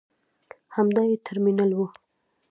[0.75, 1.79] همدا یې ترمینل و.